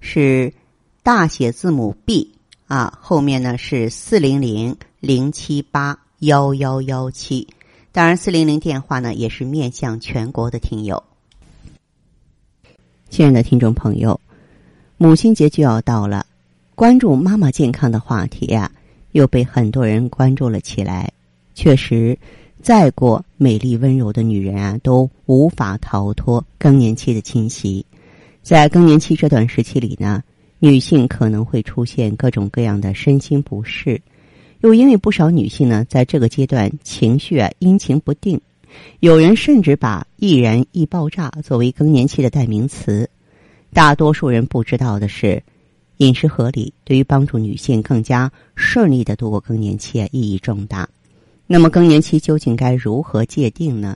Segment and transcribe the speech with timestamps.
[0.00, 0.52] 是
[1.02, 2.32] 大写字母 B
[2.66, 7.48] 啊，后面呢是四零零零七八幺幺幺七。
[7.90, 11.02] 当然，四零零电话呢也是面向全国的听友。
[13.08, 14.20] 亲爱的听众朋友，
[14.98, 16.26] 母亲节就要到了，
[16.74, 18.70] 关注妈妈健康的话题呀，
[19.12, 21.10] 又被很多人关注了起来。
[21.54, 22.16] 确实，
[22.62, 27.84] 再过美丽温柔的女人啊，都无法逃脱更年期的侵袭。
[28.48, 30.24] 在更年期这段时期里呢，
[30.58, 34.00] 女性可能会出现各种各样的身心不适，
[34.62, 38.40] 又因为不少女性呢，在这个阶段情绪啊阴晴不定。
[39.00, 43.06] 有人甚至把“易燃易爆炸”作为更年期的代名词。
[43.74, 45.42] 大多数人不知道的是，
[45.98, 50.88] 饮食合理对于帮助女性更加顺利的度过更年期啊意义重大。
[51.46, 53.94] 那么，更年期究竟该如何界定呢？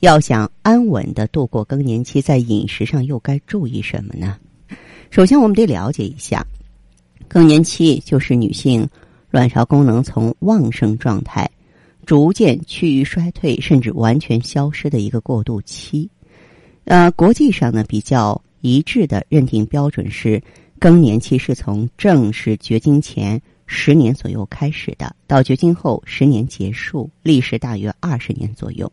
[0.00, 4.38] 要想安稳的度过更年期，在饮食上又该注意什么呢？
[5.10, 6.46] 首先，我们得了解一下，
[7.26, 8.86] 更年期就是女性
[9.30, 11.50] 卵巢功能从旺盛状态。
[12.04, 16.08] 逐渐趋于衰退，甚至完全消失的一个过渡期。
[16.84, 20.40] 呃，国际上呢比较一致的认定标准是，
[20.78, 28.90] 更年期是从正式绝经前十年左右开始的，到绝经后十年结束，历时大约二十年左右。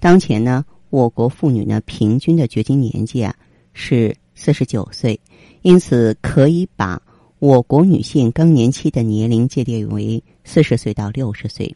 [0.00, 3.34] 当前呢，我国妇女呢平均的绝经年纪啊
[3.72, 5.18] 是四十九岁，
[5.62, 7.00] 因此可以把
[7.38, 11.74] 我国女性更年期的年龄界定为四十岁到六十岁。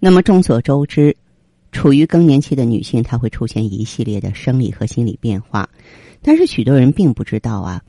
[0.00, 1.16] 那么众所周知，
[1.72, 5.68] 处于更年期的女性，她会出现一系列的生理和心理变化。
[6.20, 7.82] 但是许多人并不知道啊，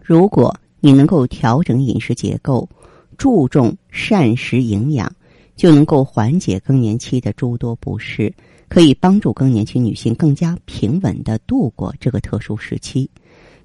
[0.00, 2.68] 如果你能够调整饮食结构，
[3.16, 5.12] 注重膳食营养，
[5.56, 8.32] 就能够缓解更年期的诸多不适，
[8.74, 13.08] 可以帮助更年期女性更加平稳的度过这个特殊时期。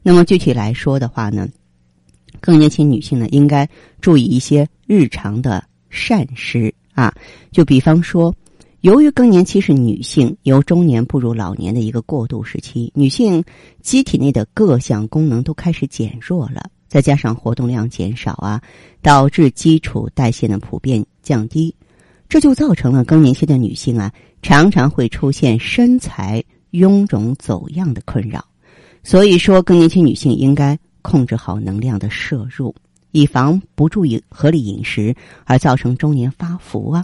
[0.04, 1.50] 那么具体来说的话呢，
[2.40, 3.68] 更年期女性呢，应该
[4.00, 6.72] 注意一些日常的膳食。
[6.94, 7.12] 啊，
[7.52, 8.32] 就比方说，
[8.82, 13.44] 由于更年期是女性由中年步入老年的一个过渡时期，女性
[13.82, 18.62] 机体内的各项功能都开始减弱了，再加上活动量减少啊，
[19.02, 21.74] 导致基础代谢呢普遍降低，
[22.30, 24.10] 这就造成了更年期的女性啊
[24.42, 26.42] 常常会出现身材
[26.72, 28.46] 臃肿走样的困扰。
[29.04, 32.74] 所以说，更年期女性应该控制好能量的摄入。
[33.12, 37.04] 以防不注意合理饮食而造成中年发福啊。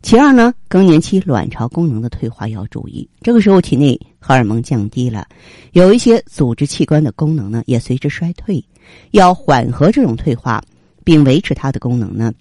[0.00, 5.26] 其二呢，更年期卵巢功能的退化要注意，这个时候体内荷尔蒙降低了，
[5.72, 8.64] 有一些组织器官的功能呢也随之衰退。
[9.10, 10.62] 要缓和这种退化，
[11.04, 12.32] 并维持它的功能呢，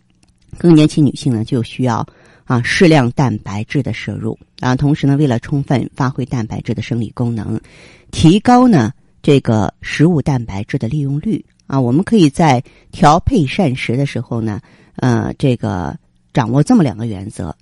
[0.58, 2.06] 更年期女性呢就需要
[2.44, 4.76] 啊适量蛋白质的摄入啊。
[4.76, 7.60] 同时呢，为了充分发挥蛋白质的生理功能，
[8.12, 11.44] 提高呢这个食物蛋白质的利用率。
[11.68, 14.62] 啊，我们可以在调配膳食的时候呢，
[14.98, 15.98] 呃，这个
[16.32, 17.56] 掌握这么两个原则。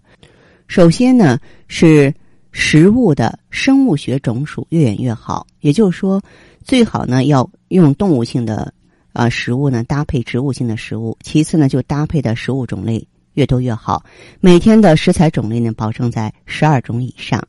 [0.67, 1.39] 首先呢，
[1.69, 2.13] 是
[2.51, 6.21] 食物的生物学种属越远越好，也就是说，
[6.65, 8.73] 最好呢要用动物性的
[9.13, 11.17] 啊食物呢搭配植物性的食物。
[11.21, 14.03] 其次呢，就搭配的食物种类越多越好。
[14.41, 17.41] 每天的食材种类呢，保证在十二种以上。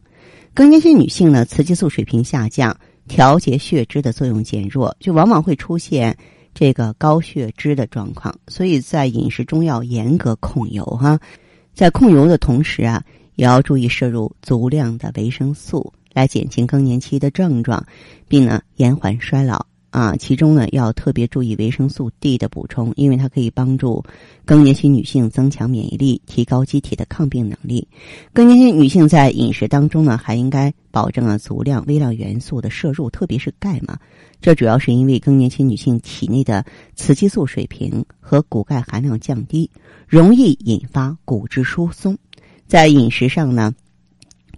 [0.55, 2.77] 更年期女性呢，雌激素水平下降，
[3.09, 6.17] 调节血脂的作用减弱，就往往会出现。
[6.57, 11.19] 这个高血脂的状况，所以在饮食中要严格控油哈，
[11.75, 13.03] 在控油的同时啊，
[13.35, 17.85] 也要注意摄入足量的维生素，来减轻更年期的症状，
[18.29, 19.67] 并呢延缓衰老。
[19.95, 24.03] 啊，其中呢要特别注意维生素 D 的补充，因为它可以帮助
[24.45, 27.87] 更年期女性增强免疫力，提高机体的抗病能力。
[28.33, 33.97] 更年期女性在饮食当中呢，还应该保证了足量微量元素的摄入，特别是钙嘛。
[34.41, 36.67] 这主要是因为更年期女性体内的
[36.97, 39.71] 雌激素水平和骨钙含量降低，
[40.09, 42.19] 容易引发骨质疏松。
[42.67, 43.73] 在饮食上呢，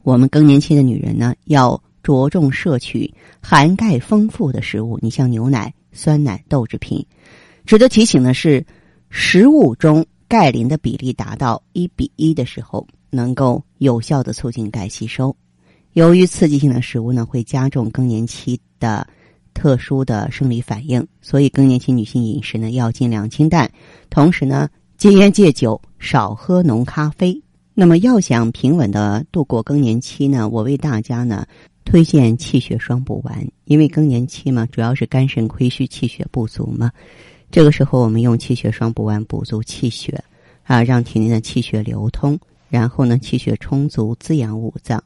[0.03, 1.79] 我们更年期的女人呢要。
[2.07, 7.05] 着重摄取含钙丰富的食物，你像牛奶、酸奶、豆制品。
[7.65, 8.65] 值得提醒的是，
[9.11, 15.35] 食物中钙磷的比例达到一比一的时候，能够有效的促进钙吸收。
[15.95, 19.05] 由于刺激性的食物呢，会加重更年期的。
[19.59, 23.71] 特殊的生理反应，所以更年期女性饮食呢要尽量清淡，
[24.11, 24.69] 同时呢
[24.99, 27.43] 戒烟戒酒，少喝浓咖啡。
[27.73, 31.47] 那么要想平稳的度过更年期呢，我为大家呢
[31.87, 36.91] 推荐气血双补丸，因为更年期嘛，主要是肝肾亏虚，气血不足嘛。
[37.49, 40.23] 这个时候我们用气血双补丸补足气血，
[40.65, 42.39] 啊，让体内的气血流通，
[42.69, 45.03] 然后呢气血充足，滋养五脏，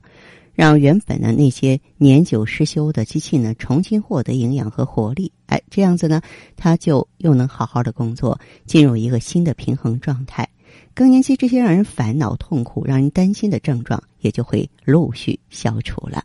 [0.55, 5.31] 让原本的那些年久失修的机器呢重新获得营养和活力。
[5.47, 6.23] 哎，这样子呢，
[6.57, 10.49] 它就又能好好的工作，进入一个新的平衡状态。
[10.95, 16.25] 更年期这些让人烦恼、痛苦、让人担心的症状也就会陆续消除了。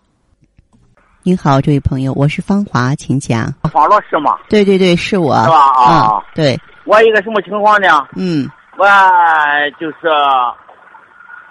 [1.23, 3.53] 您好，这位朋友，我是方华，请讲。
[3.71, 4.39] 方老师吗？
[4.49, 5.35] 对对对，是我。
[5.43, 5.67] 是吧？
[5.75, 8.07] 啊，嗯，对，我一个什么情况呢？
[8.15, 8.87] 嗯，我
[9.79, 10.09] 就是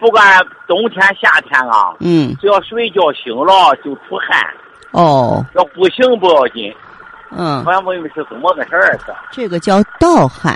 [0.00, 0.26] 不管
[0.66, 4.44] 冬天夏天啊，嗯，只要睡觉醒了就出汗，
[4.90, 6.74] 哦，要不醒不要紧。
[7.30, 8.98] 嗯，我问问是怎么个事儿？
[8.98, 10.52] 是这个叫盗汗，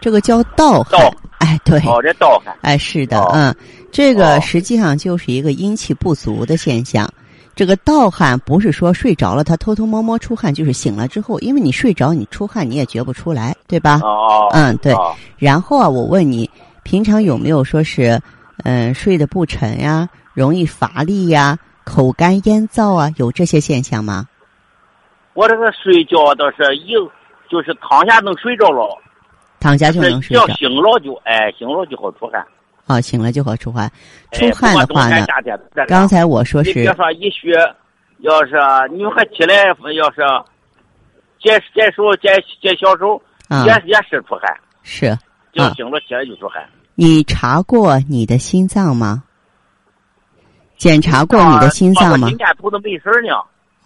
[0.00, 1.00] 这个叫盗汗。
[1.00, 2.52] 盗哎，对，哦，这盗汗。
[2.62, 3.54] 哎，是的，哦嗯，
[3.92, 7.08] 这个哦实际上就是一个阴气不足的现象。
[7.56, 13.98] 这个盗汗不是说睡着了他偷偷摸摸出汗，就是醒了之后，因为你睡着你出汗你也觉不出来，对吧？
[14.04, 14.92] 哦，嗯，对。
[14.92, 16.48] 哦然后啊，我问你，
[16.82, 18.20] 平常有没有说是，
[18.64, 24.26] 嗯、睡得不沉呀，容易乏力呀，口干咽燥啊，有这些现象吗？
[25.32, 26.92] 我这个睡觉倒是一
[27.50, 28.86] 就是躺下能睡着了，
[29.60, 32.46] 躺下就能只要睡着醒了就哎醒了就好出汗。
[32.86, 33.90] 啊，醒了就好出汗。
[34.32, 35.26] 出哎汗的话呢
[35.88, 37.50] 刚才我说是你别说一虚，
[38.20, 38.54] 要是
[38.92, 40.22] 你们还起来，要是
[41.38, 42.28] 解解手解
[42.62, 45.16] 解小手，啊，也也是出汗，是
[45.52, 46.64] 就啊醒了起来就出汗。
[46.94, 49.22] 你查过你的心脏吗？
[50.76, 53.34] 检查过你的心脏吗心电图都没事呢。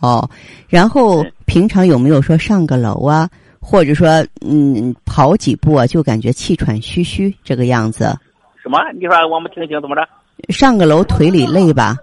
[0.01, 0.29] 哦，
[0.69, 3.29] 然后平常有没有说上个楼啊，
[3.61, 4.09] 或者说
[4.41, 8.17] 嗯跑几步啊，就感觉气喘吁吁这个样子？
[8.63, 8.79] 什么？
[8.95, 10.07] 你说我没听清怎么着？
[10.49, 11.97] 上个楼腿里累吧？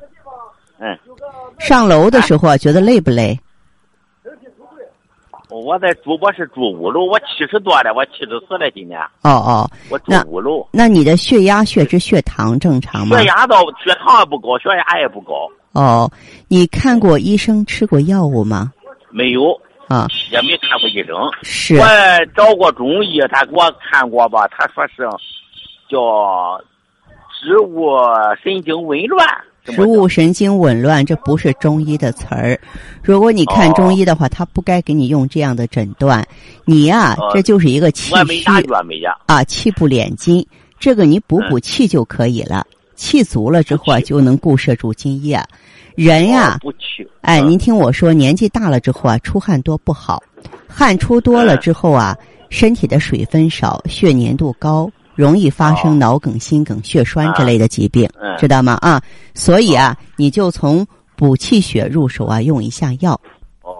[0.79, 0.97] 嗯，
[1.59, 3.39] 上楼的时候啊，觉得累不累？
[5.49, 10.67] 我在住，我是住五楼，我七十多了，我七十四了，今年哦哦，我住那五楼。
[10.71, 13.25] 那你的血压、血脂、血糖正常吗血？
[13.25, 16.11] 压倒血糖也不高，血压也不高，哦，
[16.47, 18.71] 你看过医生吃过药物吗？
[19.09, 21.15] 没有，啊，也没看过医生。
[21.41, 21.85] 是我
[22.35, 25.03] 找过中医，他给我看过吧，他说是
[25.89, 26.59] 叫
[27.39, 27.91] 植物
[28.43, 29.27] 神经紊乱。
[29.63, 32.57] 植物神经紊乱，这不是中医的词儿。
[33.03, 36.25] 如果你看哦中医的话，他不该给你用这样的诊断。
[36.63, 38.43] 你呀、哦这就是一个气虚。
[39.25, 40.47] 啊，气不敛筋，
[40.79, 42.65] 这个你补补气就可以了。
[42.95, 45.37] 气足了之后啊，就能固摄住津液。
[45.95, 46.57] 人呀。
[47.19, 50.23] 哎，嗯您听我说，年纪大了之后啊，出汗多不好，
[50.65, 52.15] 汗出多了嗯之后啊，
[52.49, 58.37] 身体的水分少，血粘度高，容易发生哦脑梗、心梗、血栓之嗯类的疾病，嗯。
[58.37, 58.77] 知道吗？
[58.81, 59.01] 啊，
[59.33, 63.19] 所以啊，你就从补气血入手啊，用一下药。
[63.61, 63.73] 哦，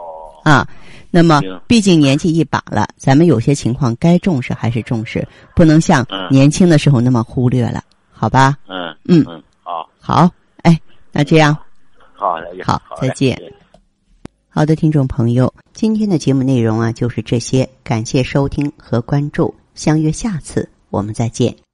[0.43, 0.67] 啊。
[1.09, 5.25] 那么，毕竟年纪一把了，咱们有些情况该重视还是重视，
[5.55, 6.27] 不能像嗯。
[6.29, 8.57] 年轻的时候那么忽略了，好吧？
[8.67, 9.23] 嗯嗯。
[9.29, 10.29] 嗯，好，好，
[10.63, 10.77] 哎，
[11.13, 11.55] 那这样。
[12.13, 13.39] 好，好好再见。
[14.49, 21.66] 好的，听众朋友，今天的节目内容啊就是这些，感谢收听和关注，相约下次我们再见。